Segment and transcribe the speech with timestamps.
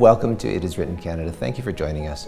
[0.00, 1.30] Welcome to It Is Written Canada.
[1.30, 2.26] Thank you for joining us.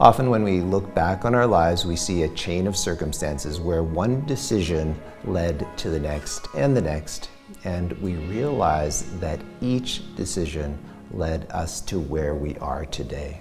[0.00, 3.84] Often, when we look back on our lives, we see a chain of circumstances where
[3.84, 7.30] one decision led to the next and the next,
[7.62, 10.76] and we realize that each decision
[11.12, 13.40] led us to where we are today.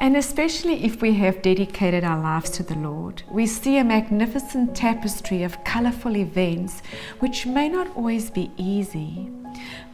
[0.00, 4.76] And especially if we have dedicated our lives to the Lord, we see a magnificent
[4.76, 6.82] tapestry of colorful events
[7.20, 9.30] which may not always be easy.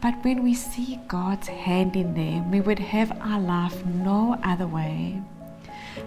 [0.01, 4.67] But when we see God's hand in them, we would have our life no other
[4.67, 5.21] way.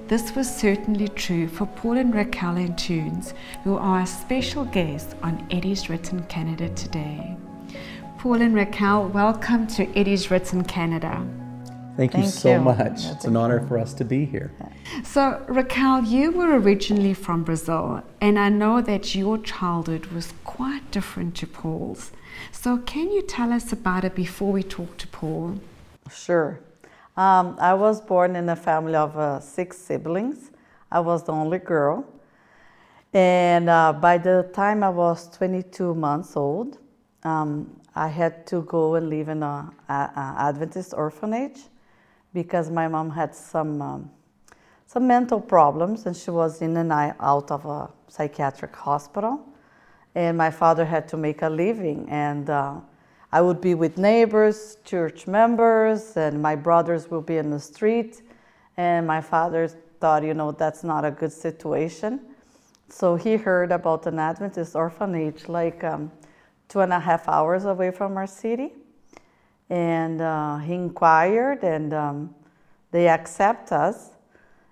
[0.07, 3.33] This was certainly true for Paul and Raquel Antunes,
[3.65, 7.37] who are a special guest on It Is Written Canada today.
[8.19, 11.27] Paul and Raquel, welcome to It Is Written Canada.
[11.97, 12.61] Thank you Thank so you.
[12.61, 12.77] much.
[12.79, 14.53] That's It's an honor for us to be here.
[15.03, 20.89] So, Raquel, you were originally from Brazil, and I know that your childhood was quite
[20.91, 22.13] different to Paul's.
[22.53, 25.61] So, can you tell us about it before we talk to Paul?
[26.11, 26.61] Sure.
[27.17, 30.51] Um, I was born in a family of uh, six siblings.
[30.91, 32.05] I was the only girl.
[33.13, 36.79] And uh, by the time I was 22 months old,
[37.25, 41.59] um, I had to go and live in an Adventist orphanage
[42.33, 44.11] because my mom had some, um,
[44.87, 49.45] some mental problems and she was in and out of a psychiatric hospital.
[50.19, 52.09] And my father had to make a living.
[52.11, 52.81] And uh,
[53.31, 58.23] I would be with neighbors, church members, and my brothers would be in the street.
[58.77, 59.69] And my father
[60.01, 62.19] thought, you know, that's not a good situation.
[62.89, 66.11] So he heard about an Adventist orphanage like um,
[66.67, 68.73] two and a half hours away from our city.
[69.71, 72.35] And uh, he inquired, and um,
[72.91, 74.11] they accept us.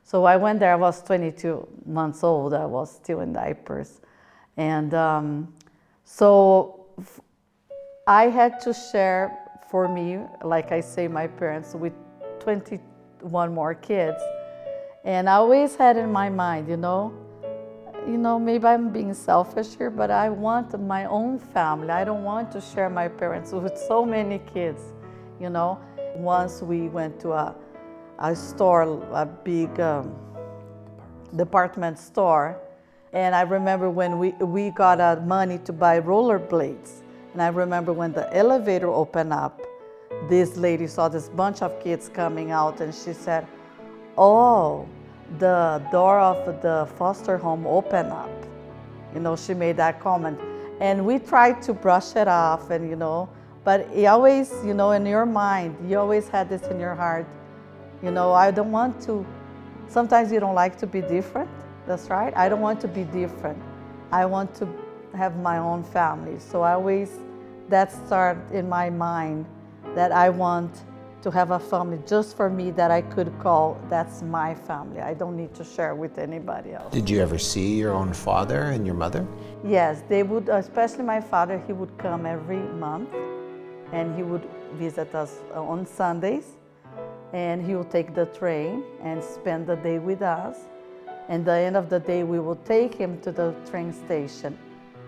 [0.02, 4.00] So I went there, I was 22 months old, I was still in diapers.
[4.56, 5.54] And um,
[6.04, 6.86] so
[8.06, 9.36] I had to share
[9.70, 11.92] for me, like I say, my parents with
[12.40, 14.22] 21 more kids.
[15.04, 17.12] And I always had in my mind, you know,
[18.06, 21.90] you know, maybe I'm being selfish here, but I want my own family.
[21.90, 24.82] I don't want to share my parents with so many kids,
[25.40, 25.78] you know.
[26.14, 27.54] Once we went to a,
[28.20, 30.16] a store, a big um,
[31.34, 32.60] department store,
[33.16, 37.00] and I remember when we, we got uh, money to buy rollerblades.
[37.32, 39.58] And I remember when the elevator opened up,
[40.28, 43.46] this lady saw this bunch of kids coming out and she said,
[44.18, 44.86] Oh,
[45.38, 48.30] the door of the foster home opened up.
[49.14, 50.38] You know, she made that comment.
[50.80, 53.30] And we tried to brush it off and, you know,
[53.64, 57.26] but it always, you know, in your mind, you always had this in your heart.
[58.02, 59.24] You know, I don't want to,
[59.88, 61.48] sometimes you don't like to be different.
[61.86, 62.36] That's right.
[62.36, 63.62] I don't want to be different.
[64.10, 64.68] I want to
[65.14, 66.38] have my own family.
[66.38, 67.10] So I always,
[67.68, 69.46] that started in my mind
[69.94, 70.84] that I want
[71.22, 75.00] to have a family just for me that I could call that's my family.
[75.00, 76.92] I don't need to share with anybody else.
[76.92, 79.26] Did you ever see your own father and your mother?
[79.64, 83.08] Yes, they would, especially my father, he would come every month
[83.92, 86.56] and he would visit us on Sundays
[87.32, 90.58] and he would take the train and spend the day with us.
[91.28, 94.56] And the end of the day, we would take him to the train station.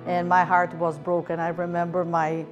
[0.06, 1.38] And my heart was broken.
[1.40, 2.46] I remember my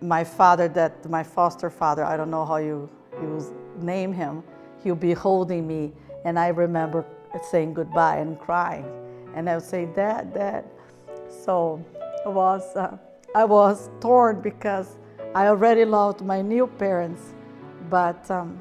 [0.00, 2.90] my father, that my foster father, I don't know how you
[3.22, 3.40] you
[3.80, 4.42] name him,
[4.82, 5.92] he'll be holding me,
[6.24, 7.04] and I remember
[7.50, 8.86] saying goodbye and crying,
[9.34, 10.64] and I would say, Dad, Dad.
[11.28, 11.84] So
[12.26, 12.98] I was uh,
[13.34, 14.96] I was torn because
[15.34, 17.34] I already loved my new parents,
[17.90, 18.60] but um,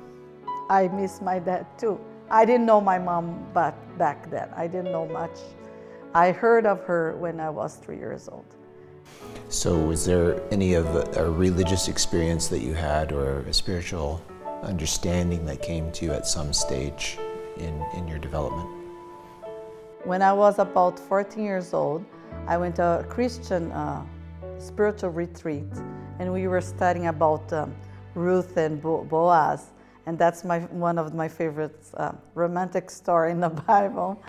[0.69, 1.99] I miss my dad too.
[2.29, 4.49] I didn't know my mom but back then.
[4.55, 5.37] I didn't know much.
[6.13, 8.45] I heard of her when I was three years old.
[9.49, 14.21] So, was there any of a, a religious experience that you had or a spiritual
[14.63, 17.17] understanding that came to you at some stage
[17.57, 18.69] in, in your development?
[20.05, 22.03] When I was about 14 years old,
[22.47, 24.05] I went to a Christian uh,
[24.57, 25.71] spiritual retreat,
[26.19, 27.73] and we were studying about um,
[28.15, 29.71] Ruth and Bo- Boaz,
[30.05, 34.21] and that's my one of my favorite uh, romantic story in the Bible.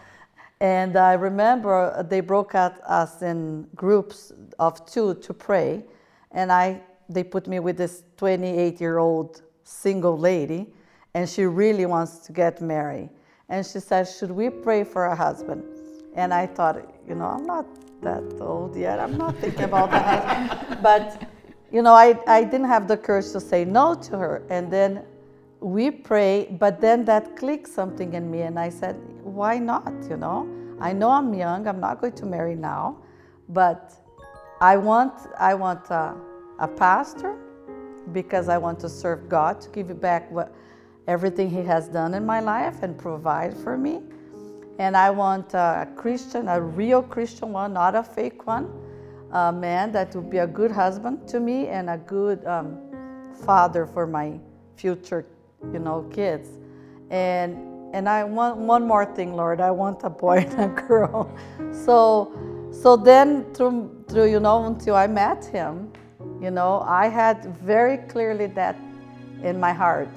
[0.60, 5.84] And I remember they broke out us in groups of two to pray.
[6.30, 10.66] And I, they put me with this 28 year old single lady,
[11.14, 13.10] and she really wants to get married.
[13.48, 15.64] And she said, Should we pray for a husband?
[16.14, 16.76] And I thought,
[17.06, 17.66] you know, I'm not
[18.02, 19.00] that old yet.
[19.00, 20.82] I'm not thinking about that.
[20.82, 21.28] but,
[21.72, 24.42] you know, I, I didn't have the courage to say no to her.
[24.48, 25.04] And then
[25.64, 29.94] we pray, but then that clicked something in me, and I said, Why not?
[30.10, 30.46] You know,
[30.78, 32.98] I know I'm young, I'm not going to marry now,
[33.48, 33.94] but
[34.60, 36.14] I want, I want a,
[36.58, 37.38] a pastor
[38.12, 40.54] because I want to serve God, to give back what,
[41.08, 44.02] everything He has done in my life and provide for me.
[44.78, 48.68] And I want a Christian, a real Christian one, not a fake one,
[49.32, 52.78] a man that would be a good husband to me and a good um,
[53.46, 54.38] father for my
[54.76, 55.24] future,
[55.72, 56.48] you know, kids.
[57.10, 57.56] And
[57.94, 59.60] and I want one more thing, Lord.
[59.60, 61.30] I want a boy and a girl.
[61.72, 62.32] So
[62.72, 65.92] so then through through you know until I met him,
[66.40, 68.76] you know, I had very clearly that
[69.42, 70.08] in my heart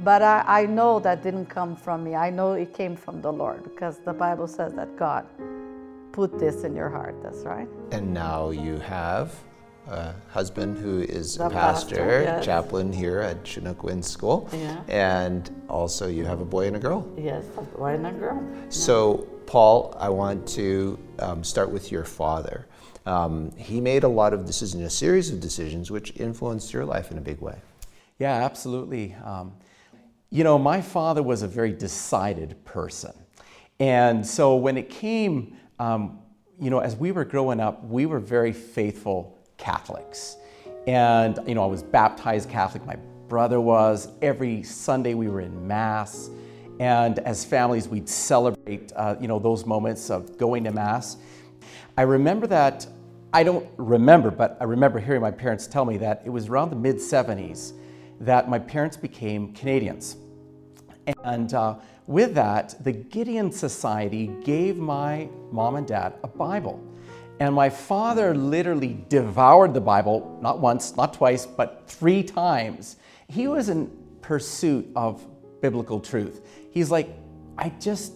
[0.00, 2.14] but I, I know that didn't come from me.
[2.14, 5.26] I know it came from the Lord because the Bible says that God
[6.12, 7.16] put this in your heart.
[7.22, 7.68] That's right.
[7.90, 9.34] And now you have
[9.88, 12.44] a husband who is The a pastor, pastor, yes.
[12.44, 14.48] chaplain here at Chinook Wind School.
[14.52, 14.82] Yeah.
[14.88, 17.10] And also you have a boy and a girl.
[17.16, 18.42] Yes, a boy and a girl.
[18.68, 22.66] So, Paul, I want to um, start with your father.
[23.06, 27.10] Um, he made a lot of decisions, a series of decisions, which influenced your life
[27.10, 27.58] in a big way.
[28.18, 29.14] Yeah, absolutely.
[29.24, 29.54] Um,
[30.30, 33.12] you know, my father was a very decided person.
[33.80, 36.18] And so when it came, um,
[36.60, 40.36] you know, as we were growing up, we were very faithful Catholics.
[40.86, 42.96] And, you know, I was baptized Catholic, my
[43.28, 44.08] brother was.
[44.22, 46.30] Every Sunday we were in Mass.
[46.80, 51.18] And as families, we'd celebrate, uh, you know, those moments of going to Mass.
[51.96, 52.86] I remember that,
[53.32, 56.70] I don't remember, but I remember hearing my parents tell me that it was around
[56.70, 57.72] the mid 70s
[58.20, 60.16] that my parents became Canadians.
[61.24, 61.76] And uh,
[62.06, 66.82] with that, the Gideon Society gave my mom and dad a Bible.
[67.40, 72.96] And my father literally devoured the Bible, not once, not twice, but three times.
[73.28, 73.90] He was in
[74.22, 75.24] pursuit of
[75.60, 76.44] biblical truth.
[76.70, 77.08] He's like,
[77.56, 78.12] I just,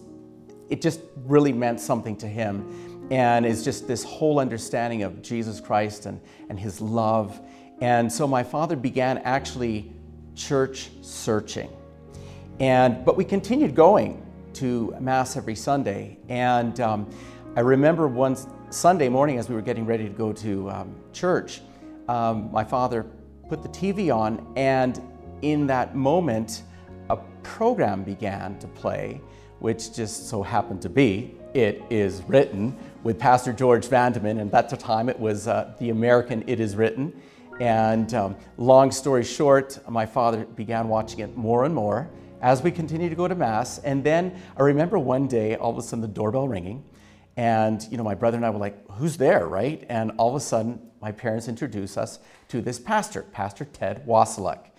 [0.69, 3.07] it just really meant something to him.
[3.11, 7.39] And it's just this whole understanding of Jesus Christ and, and his love.
[7.81, 9.93] And so my father began actually
[10.35, 11.69] church searching.
[12.59, 16.17] And, but we continued going to Mass every Sunday.
[16.29, 17.09] And um,
[17.55, 18.37] I remember one
[18.73, 21.61] Sunday morning as we were getting ready to go to um, church,
[22.07, 23.05] um, my father
[23.47, 24.99] put the TV on, and
[25.43, 26.63] in that moment,
[27.11, 29.21] a program began to play,
[29.59, 34.41] which just so happened to be It Is Written with Pastor George Vandeman.
[34.41, 37.13] And at the time, it was uh, the American It Is Written.
[37.59, 42.09] And um, long story short, my father began watching it more and more
[42.41, 43.77] as we continued to go to Mass.
[43.79, 46.83] And then I remember one day, all of a sudden, the doorbell ringing.
[47.35, 49.83] And, you know, my brother and I were like, who's there, right?
[49.89, 52.19] And all of a sudden, my parents introduced us
[52.49, 54.69] to this pastor, Pastor Ted Wasilek.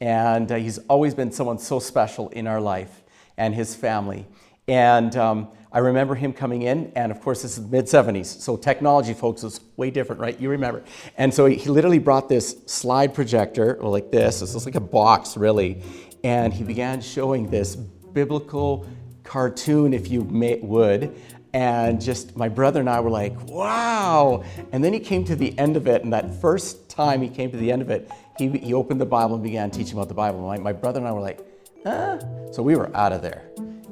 [0.00, 3.02] And uh, he's always been someone so special in our life
[3.36, 4.26] and his family.
[4.68, 8.56] And um, I remember him coming in, and of course, this is mid 70s, so
[8.56, 10.38] technology, folks, was way different, right?
[10.40, 10.84] You remember.
[11.18, 14.80] And so he literally brought this slide projector, or like this, this is like a
[14.80, 15.82] box, really,
[16.22, 18.86] and he began showing this biblical
[19.24, 21.20] cartoon, if you may, would.
[21.54, 24.42] And just my brother and I were like, wow.
[24.72, 27.50] And then he came to the end of it, and that first time he came
[27.52, 30.14] to the end of it, he, he opened the Bible and began teaching about the
[30.14, 30.40] Bible.
[30.40, 31.46] My, my brother and I were like,
[31.84, 32.18] huh?
[32.52, 33.44] So we were out of there.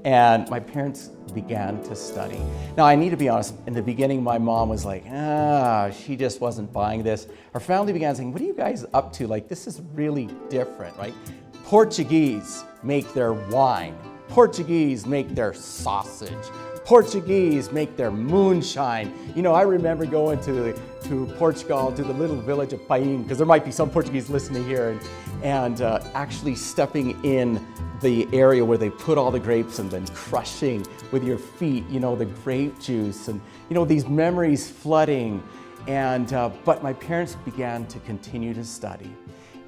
[0.04, 2.40] And my parents began to study.
[2.76, 6.16] Now, I need to be honest, in the beginning, my mom was like, ah, she
[6.16, 7.28] just wasn't buying this.
[7.52, 9.28] Her family began saying, what are you guys up to?
[9.28, 11.14] Like, this is really different, right?
[11.62, 16.50] Portuguese make their wine, Portuguese make their sausage.
[16.84, 19.14] Portuguese make their moonshine.
[19.34, 23.38] You know, I remember going to, to Portugal, to the little village of Paim, because
[23.38, 25.00] there might be some Portuguese listening here, and,
[25.42, 27.64] and uh, actually stepping in
[28.00, 32.00] the area where they put all the grapes and then crushing with your feet, you
[32.00, 35.42] know, the grape juice, and, you know, these memories flooding.
[35.86, 39.14] And, uh, but my parents began to continue to study.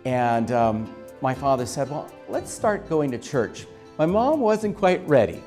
[0.04, 3.66] And um, my father said, Well, let's start going to church.
[3.98, 5.42] My mom wasn't quite ready.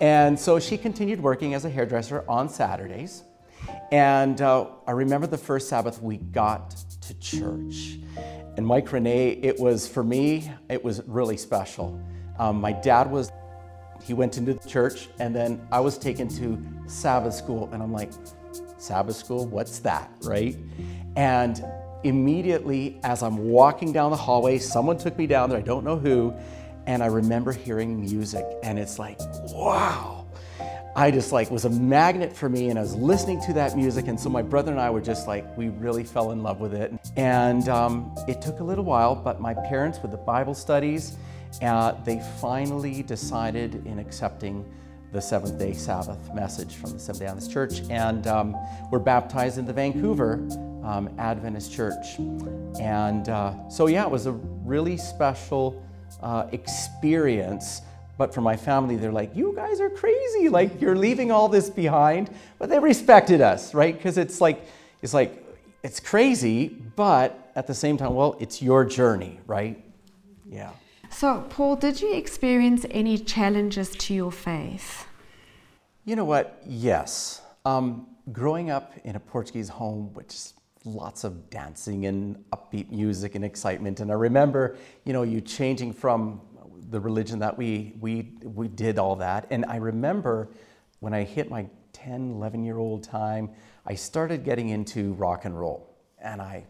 [0.00, 3.22] And so she continued working as a hairdresser on Saturdays.
[3.92, 7.98] And uh, I remember the first Sabbath we got to church.
[8.56, 12.00] And Mike Renee, it was for me, it was really special.
[12.38, 13.30] Um, my dad was
[14.02, 17.92] he went into the church, and then I was taken to Sabbath school, and I'm
[17.92, 18.10] like,
[18.78, 19.46] Sabbath school?
[19.46, 20.56] What's that, right?
[21.16, 21.62] And
[22.02, 25.98] immediately, as I'm walking down the hallway, someone took me down there, I don't know
[25.98, 26.34] who,
[26.86, 29.18] and I remember hearing music, and it's like,
[29.52, 30.26] wow.
[30.96, 34.08] I just like was a magnet for me, and I was listening to that music,
[34.08, 36.74] and so my brother and I were just like, we really fell in love with
[36.74, 36.92] it.
[37.16, 41.16] And um, it took a little while, but my parents, with the Bible studies,
[41.62, 44.64] uh, they finally decided in accepting
[45.12, 48.56] the Seventh day Sabbath message from the Seventh day Adventist Church and um,
[48.90, 50.34] were baptized in the Vancouver
[50.84, 52.18] um, Adventist Church.
[52.80, 55.82] And uh, so, yeah, it was a really special
[56.22, 57.82] uh, experience.
[58.18, 60.48] But for my family, they're like, you guys are crazy.
[60.48, 62.30] Like, you're leaving all this behind.
[62.58, 63.96] But they respected us, right?
[63.96, 64.66] Because it's like,
[65.02, 65.42] it's like,
[65.82, 69.82] it's crazy, but at the same time, well, it's your journey, right?
[70.46, 70.70] Yeah.
[71.10, 75.06] So, Paul, did you experience any challenges to your faith?
[76.04, 76.62] You know what?
[76.66, 77.42] Yes.
[77.64, 80.34] Um, growing up in a Portuguese home, which
[80.84, 85.92] lots of dancing and upbeat music and excitement, and I remember, you know, you changing
[85.92, 86.40] from
[86.90, 90.48] the religion that we we we did all that, and I remember
[91.00, 93.50] when I hit my 10, 11 year old time,
[93.86, 96.64] I started getting into rock and roll, and I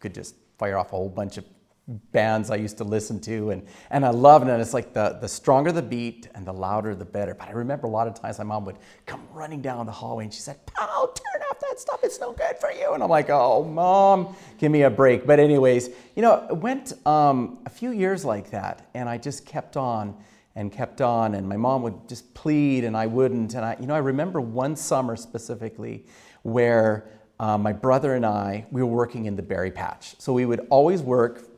[0.00, 1.44] could just fire off a whole bunch of
[1.88, 4.48] bands I used to listen to, and, and I love it.
[4.48, 7.34] And it's like the, the stronger the beat and the louder the better.
[7.34, 10.24] But I remember a lot of times my mom would come running down the hallway
[10.24, 12.00] and she said, Paul, turn off that stuff.
[12.02, 12.94] It's no good for you.
[12.94, 15.26] And I'm like, oh, mom, give me a break.
[15.26, 19.46] But, anyways, you know, it went um, a few years like that, and I just
[19.46, 20.16] kept on
[20.56, 21.34] and kept on.
[21.34, 23.54] And my mom would just plead, and I wouldn't.
[23.54, 26.06] And I, you know, I remember one summer specifically
[26.42, 30.16] where uh, my brother and I, we were working in the berry patch.
[30.18, 31.55] So we would always work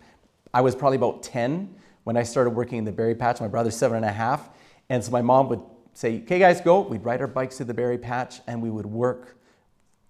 [0.52, 1.75] I was probably about 10
[2.05, 3.40] when I started working in the berry patch.
[3.40, 4.49] My brother's seven and a half.
[4.88, 5.61] And so my mom would
[5.95, 6.81] say, okay, guys, go.
[6.81, 9.37] We'd ride our bikes to the berry patch and we would work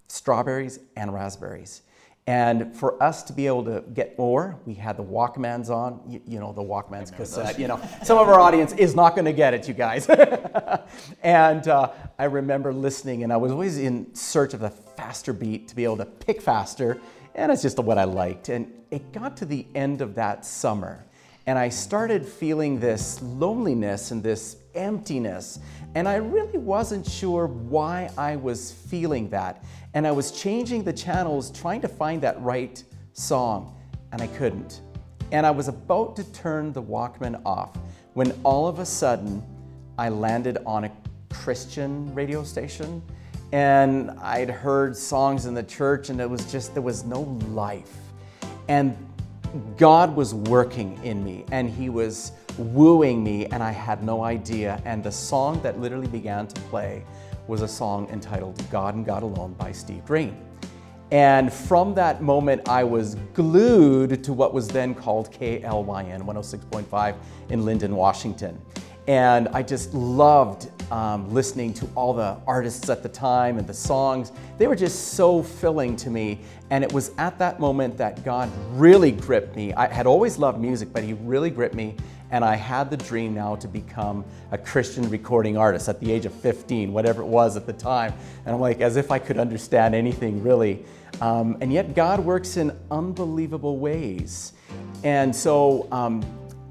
[0.07, 1.81] strawberries and raspberries.
[2.29, 6.21] And for us to be able to get more, we had the Walkmans on, you,
[6.27, 7.57] you know, the Walkmans cassette.
[7.57, 10.07] You know, some of our audience is not going to get it, you guys.
[11.23, 15.69] and uh, I remember listening, and I was always in search of the faster beat
[15.69, 17.01] to be able to pick faster
[17.35, 18.49] and it's just what I liked.
[18.49, 21.05] And it got to the end of that summer,
[21.45, 25.59] and I started feeling this loneliness and this emptiness.
[25.95, 29.63] And I really wasn't sure why I was feeling that.
[29.95, 32.83] And I was changing the channels, trying to find that right
[33.13, 33.75] song,
[34.11, 34.81] and I couldn't.
[35.31, 37.75] And I was about to turn the Walkman off
[38.13, 39.43] when all of a sudden
[39.97, 40.91] I landed on a
[41.31, 43.01] Christian radio station
[43.51, 47.95] and I'd heard songs in the church, and it was just, there was no life.
[48.67, 48.95] And
[49.77, 54.81] God was working in me, and He was wooing me, and I had no idea.
[54.85, 57.03] And the song that literally began to play
[57.47, 60.37] was a song entitled God and God Alone by Steve Green.
[61.11, 67.15] And from that moment, I was glued to what was then called KLYN 106.5
[67.49, 68.61] in Lynden, Washington.
[69.07, 73.73] And I just loved um, listening to all the artists at the time and the
[73.73, 74.31] songs.
[74.57, 76.39] They were just so filling to me.
[76.69, 79.73] And it was at that moment that God really gripped me.
[79.73, 81.95] I had always loved music, but He really gripped me.
[82.31, 86.25] And I had the dream now to become a Christian recording artist at the age
[86.25, 88.13] of 15, whatever it was at the time.
[88.45, 90.85] And I'm like, as if I could understand anything really.
[91.21, 94.53] Um, and yet, God works in unbelievable ways.
[95.03, 96.23] And so, um,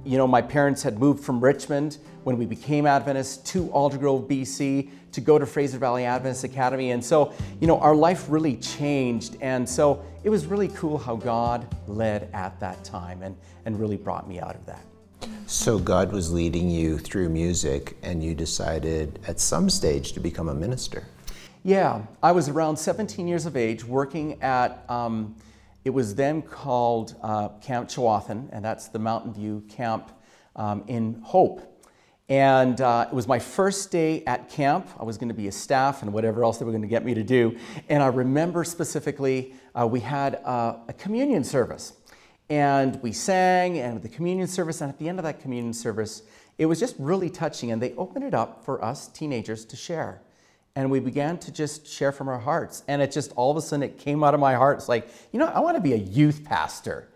[0.05, 4.91] you know, my parents had moved from Richmond when we became Adventists to Aldergrove, BC,
[5.13, 6.91] to go to Fraser Valley Adventist Academy.
[6.91, 9.37] And so, you know, our life really changed.
[9.41, 13.97] And so it was really cool how God led at that time and, and really
[13.97, 14.85] brought me out of that.
[15.47, 20.51] So God was leading you through music, and you decided at some stage to become
[20.51, 21.07] a minister.
[21.65, 25.35] Yeah, I was around 17 years of age working at, um,
[25.85, 30.11] it was then called uh, Camp Chawathan, and that's the Mountain View camp
[30.55, 31.68] um, in Hope.
[32.29, 34.87] And uh, it was my first day at camp.
[35.01, 37.05] I was going to be a staff and whatever else they were going to get
[37.05, 37.57] me to do.
[37.89, 41.95] And I remember specifically uh, we had uh, a communion service.
[42.51, 44.83] And we sang and the communion service.
[44.83, 46.23] And at the end of that communion service,
[46.59, 47.73] it was just really touching.
[47.73, 50.21] And they opened it up for us teenagers to share.
[50.77, 52.83] And we began to just share from our hearts.
[52.89, 54.79] And it just all of a sudden it came out of my heart.
[54.79, 57.09] It's like, you know, I want to be a youth pastor.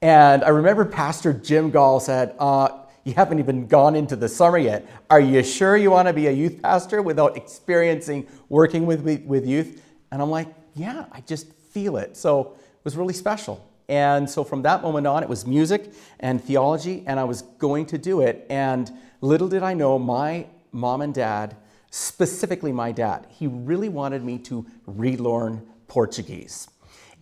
[0.00, 4.58] And I remember Pastor Jim Gall said, uh, you haven't even gone into the summer
[4.58, 4.86] yet.
[5.08, 9.46] Are you sure you want to be a youth pastor without experiencing working with, with
[9.46, 9.82] youth?
[10.10, 12.16] And I'm like, yeah, I just feel it.
[12.16, 13.64] So it was really special.
[13.88, 17.86] And so from that moment on, it was music and theology, and I was going
[17.86, 18.46] to do it.
[18.50, 18.90] And
[19.22, 21.56] little did I know, my mom and dad,
[21.90, 26.68] specifically my dad, he really wanted me to relearn Portuguese.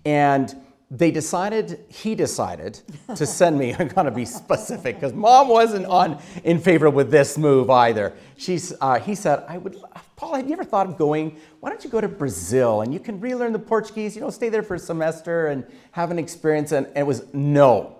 [0.04, 0.54] And
[0.90, 2.80] they decided, he decided
[3.16, 7.36] to send me, I'm gonna be specific, because mom wasn't on in favor with this
[7.36, 8.12] move either.
[8.36, 9.76] She's, uh, he said, I would,
[10.14, 13.00] Paul, have you ever thought of going, why don't you go to Brazil and you
[13.00, 16.72] can relearn the Portuguese, you know, stay there for a semester and have an experience?
[16.72, 17.96] And, and it was no.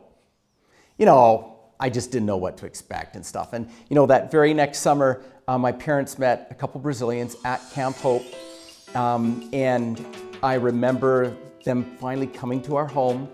[0.97, 3.53] You know, I just didn't know what to expect and stuff.
[3.53, 7.61] And, you know, that very next summer, uh, my parents met a couple Brazilians at
[7.73, 8.25] Camp Hope.
[8.95, 10.05] Um, and
[10.43, 13.29] I remember them finally coming to our home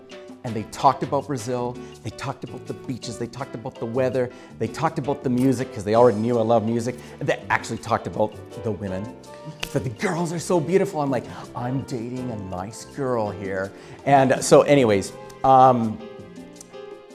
[0.45, 1.77] and they talked about Brazil.
[2.03, 3.17] They talked about the beaches.
[3.17, 4.29] They talked about the weather.
[4.59, 6.97] They talked about the music because they already knew I love music.
[7.21, 8.35] They actually talked about
[8.65, 9.17] the women.
[9.73, 11.01] But the girls are so beautiful.
[11.01, 11.25] I'm like,
[11.55, 13.71] I'm dating a nice girl here.
[14.05, 15.13] And so, anyways,
[15.45, 15.97] um,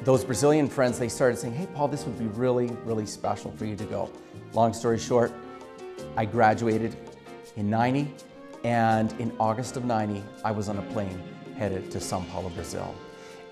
[0.04, 3.66] those Brazilian friends, they started saying, hey, Paul, this would be really, really special for
[3.66, 4.10] you to go.
[4.54, 5.34] Long story short,
[6.16, 6.96] I graduated
[7.58, 8.14] in 90,
[8.68, 11.24] and in August of 90, I was on a plane
[11.58, 12.94] headed to Sao Paulo, Brazil.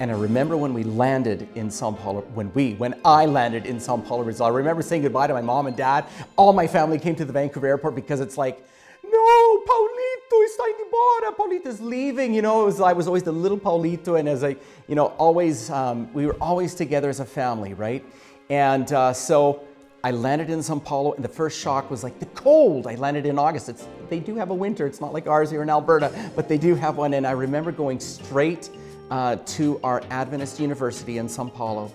[0.01, 3.79] And I remember when we landed in Sao Paulo, when we, when I landed in
[3.79, 6.03] Sao Paulo, Brazil, I remember saying goodbye to my mom and dad.
[6.35, 8.67] All my family came to the Vancouver airport because it's like,
[9.05, 11.31] no, Paulito está indo embora.
[11.31, 12.33] Paulito is leaving.
[12.33, 14.57] You know, was, I was always the little Paulito, and as I,
[14.89, 18.03] you know, always, um, we were always together as a family, right?
[18.49, 19.63] And uh, so
[20.05, 22.85] I landed in Sao Paulo, and the first shock was like the cold.
[22.85, 23.69] I landed in August.
[23.69, 24.85] It's, they do have a winter.
[24.85, 27.15] It's not like ours here in Alberta, but they do have one.
[27.15, 28.69] And I remember going straight
[29.09, 31.91] uh, to our Adventist University in Sao Paulo.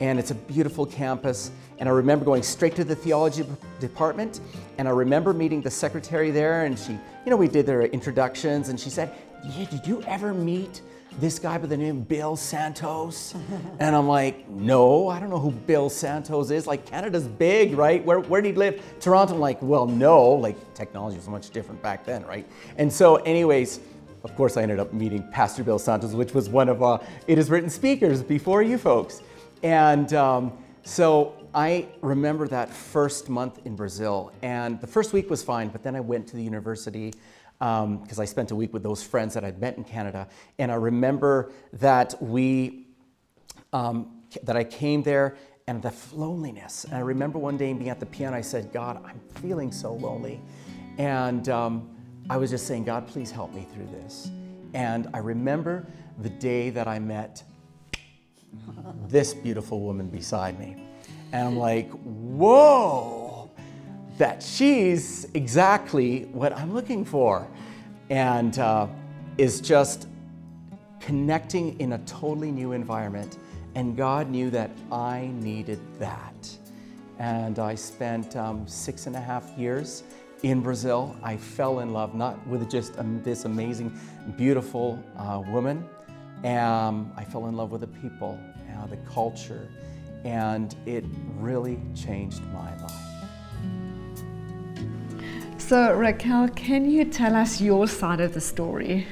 [0.00, 1.52] And it's a beautiful campus.
[1.78, 3.44] And I remember going straight to the theology
[3.78, 4.40] department.
[4.78, 6.64] And I remember meeting the secretary there.
[6.64, 8.70] And she, you know, we did their introductions.
[8.70, 9.14] And she said,
[9.56, 10.82] Did you ever meet
[11.20, 13.34] this guy by the name of Bill Santos?
[13.78, 16.66] and I'm like, No, I don't know who Bill Santos is.
[16.66, 18.04] Like, Canada's big, right?
[18.04, 18.82] Where, where did he live?
[19.00, 19.34] Toronto.
[19.34, 20.30] I'm like, Well, no.
[20.30, 22.46] Like, technology was much different back then, right?
[22.78, 23.80] And so, anyways,
[24.24, 27.38] of course, I ended up meeting Pastor Bill Santos, which was one of uh, It
[27.38, 29.22] Is Written speakers before you folks.
[29.62, 30.52] And um,
[30.84, 34.32] so I remember that first month in Brazil.
[34.42, 37.12] And the first week was fine, but then I went to the university
[37.62, 40.26] because um, I spent a week with those friends that I'd met in Canada.
[40.58, 42.88] And I remember that we,
[43.72, 45.36] um, that I came there
[45.68, 46.82] and the loneliness.
[46.82, 49.94] And I remember one day being at the piano, I said, God, I'm feeling so
[49.94, 50.40] lonely.
[50.98, 51.88] And um,
[52.28, 54.28] I was just saying, God, please help me through this.
[54.74, 55.86] And I remember
[56.18, 57.44] the day that I met
[59.06, 60.82] this beautiful woman beside me.
[61.30, 63.21] And I'm like, whoa,
[64.18, 67.48] that she's exactly what I'm looking for.
[68.10, 68.86] And uh,
[69.38, 70.08] is just
[71.00, 73.38] connecting in a totally new environment.
[73.74, 76.48] And God knew that I needed that.
[77.18, 80.04] And I spent um, six and a half years
[80.42, 83.96] in Brazil, I fell in love not with just um, this amazing,
[84.36, 85.88] beautiful uh, woman.
[86.44, 88.38] Um, I fell in love with the people,
[88.76, 89.68] uh, the culture,
[90.24, 91.04] and it
[91.38, 93.11] really changed my life.
[95.72, 99.06] So, Raquel, can you tell us your side of the story?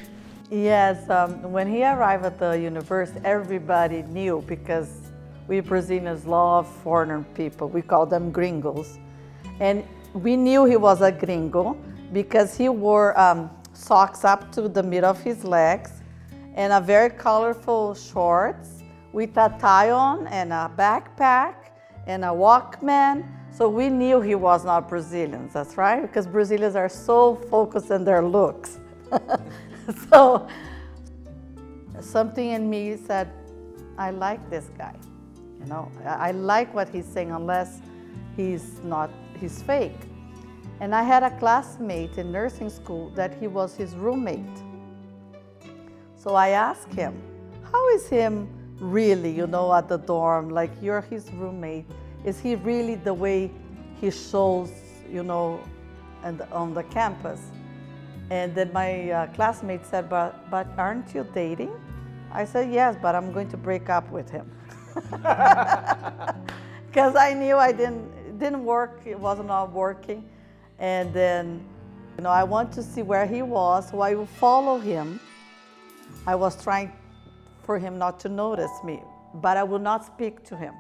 [0.51, 5.11] Yes, um, when he arrived at the university, everybody knew because
[5.49, 7.71] we Brazilians love foreign people.
[7.71, 8.99] We call them gringos.
[9.59, 11.79] And we knew he was a gringo
[12.13, 16.03] because he wore um, socks up to the middle of his legs
[16.57, 21.55] and a very colorful shorts with a tie on and a backpack
[22.07, 23.25] and a Walkman.
[23.53, 28.05] So we knew he was not Brazilian, that's right, because Brazilians are so focused on
[28.05, 28.79] their looks.
[30.11, 30.49] so
[32.01, 33.31] something in me said,
[33.99, 34.95] I like this guy.
[35.61, 37.81] You know, I like what he's saying unless
[38.37, 40.01] he's not he's fake.
[40.81, 44.57] And I had a classmate in nursing school that he was his roommate.
[46.17, 47.21] So I asked him,
[47.71, 50.49] How is him really, you know, at the dorm?
[50.49, 51.87] Like you're his roommate.
[52.25, 53.51] Is he really the way
[54.01, 54.71] he shows,
[55.11, 55.61] you know,
[56.23, 57.41] and on the campus?
[58.31, 61.73] And then my uh, classmate said, but, but aren't you dating?
[62.33, 64.51] I said, Yes, but I'm going to break up with him.
[66.91, 70.29] Because I knew I didn't, didn't work, it was not all working.
[70.81, 71.65] And then,
[72.17, 75.21] you know, I want to see where he was, so I will follow him.
[76.27, 76.91] I was trying
[77.63, 79.05] for him not to notice me,
[79.35, 80.75] but I would not speak to him.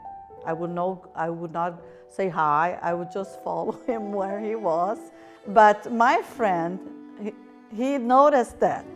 [0.45, 2.79] I would know, I would not say hi.
[2.83, 4.99] I would just follow him where he was.
[5.47, 6.79] But my friend,
[7.23, 7.33] he,
[7.75, 8.87] he noticed that.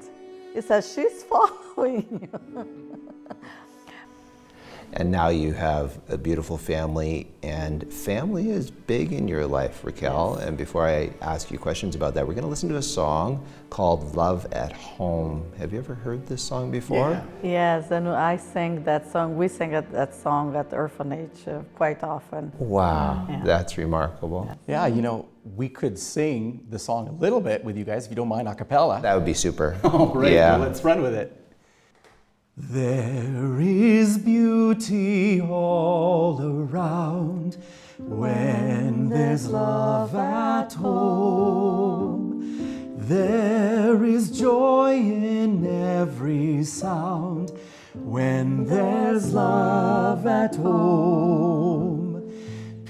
[0.53, 2.69] He said, "She's following you."
[4.95, 10.37] and now you have a beautiful family, and family is big in your life, Raquel.
[10.37, 13.45] And before I ask you questions about that, we're going to listen to a song
[13.71, 15.45] called Love at Home.
[15.59, 17.11] Have you ever heard this song before?
[17.11, 17.25] Yeah.
[17.43, 19.37] Yes, and I sang that song.
[19.37, 22.53] We sang that song at orphanage uh, quite often.
[22.59, 23.43] Wow, Yeah.
[23.45, 24.49] that's remarkable.
[24.69, 25.27] Yeah, you know,
[25.57, 28.47] we could sing the song a little bit with you guys if you don't mind
[28.49, 29.01] a cappella.
[29.03, 29.77] That would be super.
[29.85, 30.53] All right, Yeah.
[30.57, 31.41] well, let's run with it.
[32.57, 37.57] There is beauty all around
[37.99, 42.45] when there's love at home.
[42.97, 47.51] There is joy in every sound
[47.93, 51.94] when there's love at home.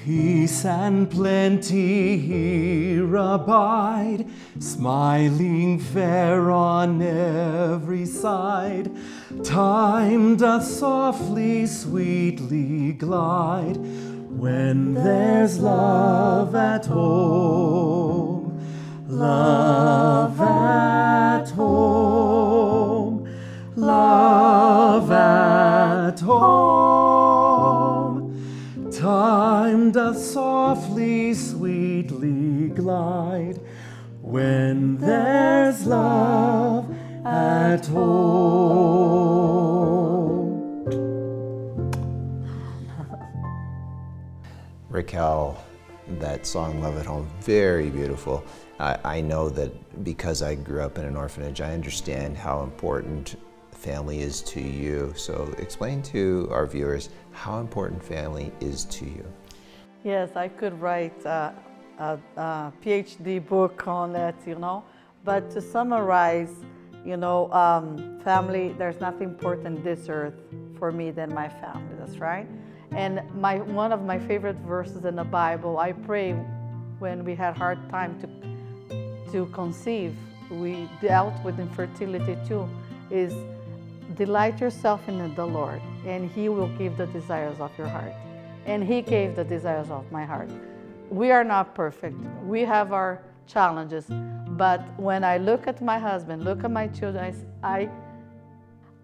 [0.04, 4.26] Peace and plenty here abide,
[4.58, 8.94] smiling fair on every side.
[9.42, 13.78] Time doth softly, sweetly glide
[14.28, 18.60] when there's love at home.
[19.08, 23.26] Love at home.
[23.74, 26.73] Love at home.
[29.24, 33.58] Time doth softly, sweetly glide
[34.20, 38.04] when there's love at home.
[44.90, 45.56] Raquel,
[46.18, 48.44] that song Love at Home, very beautiful.
[48.78, 53.36] I, I know that because I grew up in an orphanage, I understand how important
[53.84, 55.12] family is to you.
[55.14, 59.24] So explain to our viewers how important family is to you.
[60.02, 61.54] Yes, I could write a,
[61.98, 64.84] a PhD book on it, you know.
[65.24, 66.54] But to summarize,
[67.04, 70.38] you know, um, family, there's nothing important this earth
[70.78, 72.46] for me than my family, that's right.
[72.92, 76.32] And my, one of my favorite verses in the Bible, I pray
[76.98, 80.14] when we had hard time to, to conceive,
[80.50, 82.68] we dealt with infertility too,
[83.10, 83.32] is
[84.14, 88.12] delight yourself in the Lord, and He will give the desires of your heart.
[88.66, 90.50] And He gave the desires of my heart.
[91.10, 92.16] We are not perfect.
[92.44, 94.06] We have our challenges.
[94.56, 97.88] But when I look at my husband, look at my children, I,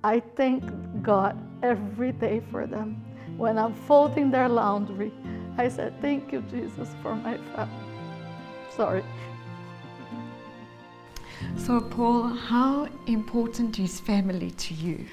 [0.04, 0.64] I thank
[1.02, 3.04] God every day for them.
[3.36, 5.12] When I'm folding their laundry,
[5.58, 7.86] I said, Thank you, Jesus, for my family.
[8.76, 9.04] Sorry.
[11.56, 15.06] So, Paul, how important is family to you?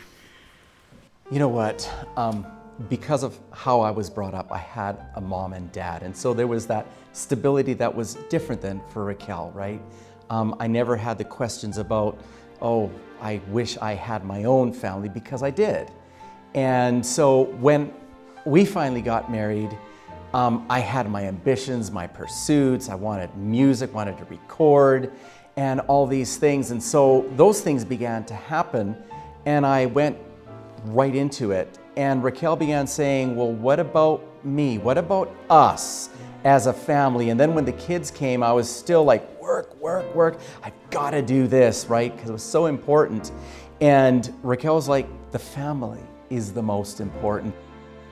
[1.31, 1.89] You know what?
[2.15, 2.45] Um,
[2.89, 6.03] because of how I was brought up, I had a mom and dad.
[6.03, 9.81] And so there was that stability that was different than for Raquel, right?
[10.29, 12.19] Um, I never had the questions about,
[12.61, 15.89] oh, I wish I had my own family because I did.
[16.53, 17.93] And so when
[18.45, 19.75] we finally got married,
[20.33, 22.89] um, I had my ambitions, my pursuits.
[22.89, 25.11] I wanted music, wanted to record,
[25.57, 26.71] and all these things.
[26.71, 28.95] And so those things began to happen,
[29.45, 30.17] and I went
[30.85, 31.79] right into it.
[31.97, 34.77] And Raquel began saying, Well, what about me?
[34.77, 36.09] What about us
[36.43, 37.31] as a family?
[37.31, 40.39] And then when the kids came, I was still like, Work, work, work.
[40.63, 42.13] I've got to do this, right?
[42.13, 43.31] Because it was so important.
[43.81, 47.55] And Raquel was like, The family is the most important.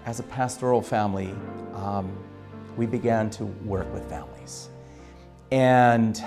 [0.06, 1.34] As a pastoral family,
[1.74, 2.12] um,
[2.76, 4.70] we began to work with families
[5.52, 6.24] and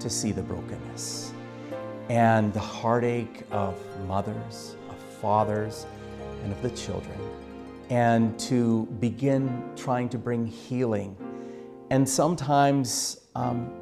[0.00, 1.32] to see the brokenness
[2.08, 5.86] and the heartache of mothers, of fathers,
[6.42, 7.18] and of the children,
[7.88, 11.16] and to begin trying to bring healing.
[11.90, 13.72] And sometimes um,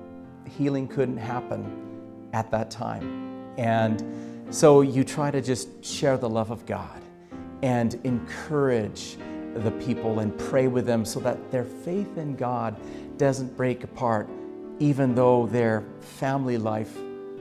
[0.47, 3.55] healing couldn't happen at that time.
[3.57, 7.03] And so you try to just share the love of God
[7.63, 9.17] and encourage
[9.55, 12.77] the people and pray with them so that their faith in God
[13.19, 14.29] doesn't break apart,
[14.79, 16.97] even though their family life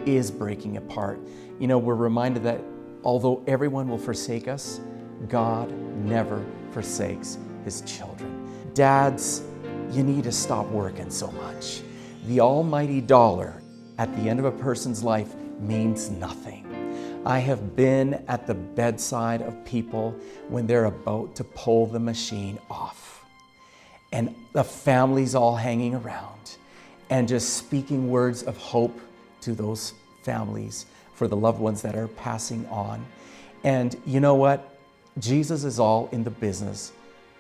[0.06, 1.20] is breaking apart.
[1.60, 2.62] You know, we're reminded that
[3.04, 4.80] although everyone will forsake us,
[5.28, 5.72] God
[6.06, 8.48] never forsakes his children.
[8.74, 9.44] Dads,
[9.92, 11.82] you need to stop working so much.
[12.26, 13.62] The almighty dollar
[13.98, 16.64] at the end of a person's life means nothing.
[17.26, 20.12] I have been at the bedside of people
[20.48, 23.26] when they're about to pull the machine off,
[24.14, 26.58] and the family's all hanging around
[27.10, 29.00] and just speaking words of hope
[29.42, 29.94] to those
[30.24, 33.06] families for the loved ones that are passing on.
[33.64, 34.78] And you know what?
[35.20, 36.92] Jesus is all in the business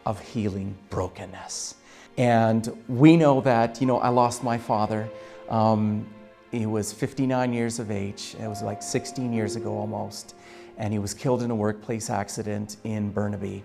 [0.05, 1.75] of healing brokenness.
[2.17, 5.07] And we know that, you know, I lost my father.
[5.49, 6.07] Um,
[6.51, 8.35] he was 59 years of age.
[8.41, 10.33] It was like 16 years ago almost.
[10.79, 13.63] and he was killed in a workplace accident in Burnaby.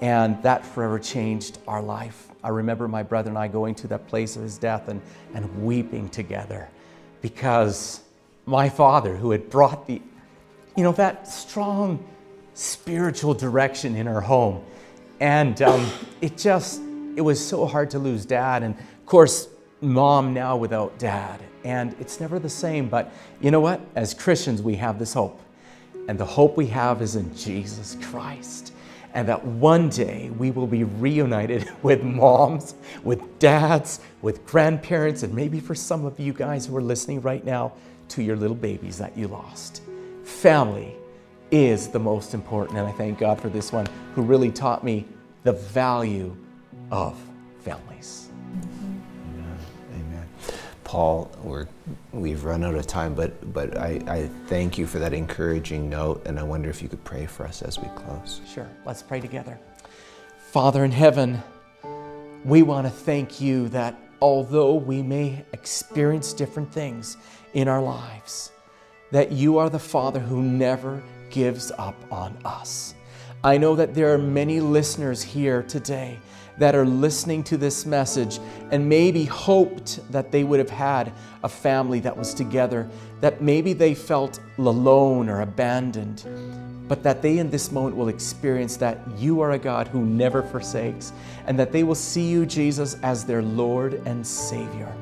[0.00, 2.28] And that forever changed our life.
[2.42, 5.00] I remember my brother and I going to that place of his death and,
[5.34, 6.68] and weeping together
[7.22, 8.02] because
[8.44, 10.02] my father, who had brought the,
[10.76, 12.04] you know, that strong
[12.52, 14.62] spiritual direction in our home,
[15.20, 16.82] and um, it just,
[17.16, 18.62] it was so hard to lose dad.
[18.62, 19.48] And of course,
[19.80, 21.40] mom now without dad.
[21.64, 22.90] And it's never the same.
[22.90, 23.80] But you know what?
[23.94, 25.40] As Christians, we have this hope.
[26.08, 28.73] And the hope we have is in Jesus Christ.
[29.14, 35.32] And that one day we will be reunited with moms, with dads, with grandparents, and
[35.32, 37.72] maybe for some of you guys who are listening right now,
[38.08, 39.82] to your little babies that you lost.
[40.24, 40.94] Family
[41.50, 42.78] is the most important.
[42.78, 45.06] And I thank God for this one who really taught me
[45.42, 46.36] the value
[46.90, 47.18] of
[47.60, 48.23] families.
[50.94, 51.66] Paul, we're,
[52.12, 56.24] we've run out of time, but, but I, I thank you for that encouraging note,
[56.24, 58.40] and I wonder if you could pray for us as we close.
[58.46, 59.58] Sure, let's pray together.
[60.52, 61.42] Father in heaven,
[62.44, 67.16] we want to thank you that although we may experience different things
[67.54, 68.52] in our lives,
[69.10, 72.94] that you are the Father who never gives up on us.
[73.42, 76.20] I know that there are many listeners here today
[76.58, 78.38] that are listening to this message
[78.70, 81.12] and maybe hoped that they would have had
[81.42, 82.88] a family that was together,
[83.20, 86.24] that maybe they felt alone or abandoned,
[86.88, 90.42] but that they in this moment will experience that you are a God who never
[90.42, 91.12] forsakes
[91.46, 94.94] and that they will see you, Jesus, as their Lord and Savior.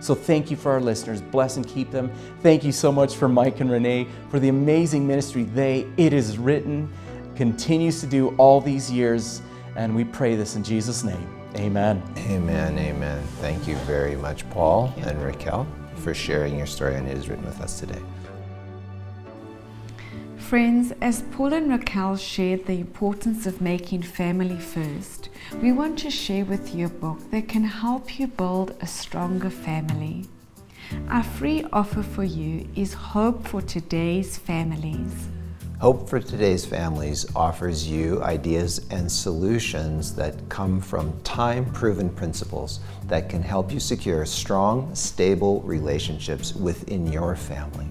[0.00, 1.20] So thank you for our listeners.
[1.20, 2.12] Bless and keep them.
[2.42, 6.38] Thank you so much for Mike and Renee for the amazing ministry they, it is
[6.38, 6.92] written,
[7.34, 9.42] continues to do all these years.
[9.78, 11.28] And we pray this in Jesus' name.
[11.54, 12.02] Amen.
[12.18, 12.76] Amen.
[12.76, 13.22] Amen.
[13.40, 17.44] Thank you very much, Paul and Raquel, for sharing your story and it is written
[17.44, 18.02] with us today.
[20.36, 25.28] Friends, as Paul and Raquel shared the importance of making family first,
[25.62, 29.50] we want to share with you a book that can help you build a stronger
[29.50, 30.26] family.
[31.08, 35.28] Our free offer for you is Hope for Today's Families.
[35.80, 42.80] Hope for Today's Families offers you ideas and solutions that come from time proven principles
[43.06, 47.86] that can help you secure strong, stable relationships within your family.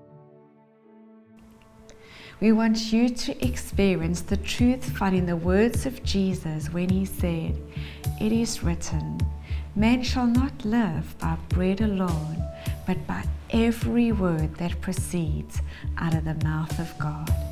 [2.41, 7.05] We want you to experience the truth found in the words of Jesus when he
[7.05, 7.61] said,
[8.21, 9.21] It is written,
[9.77, 12.43] Man shall not live by bread alone,
[12.87, 15.61] but by every word that proceeds
[15.99, 17.52] out of the mouth of God.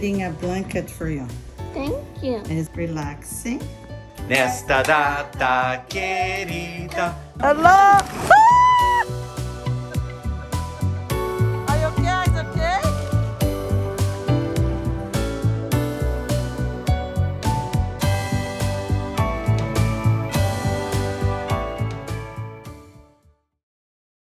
[0.00, 1.28] Knitting a blanket for you.
[1.74, 2.40] Thank you.
[2.46, 3.60] It's relaxing.
[4.30, 7.14] Nesta data querida.
[7.38, 7.98] Hello!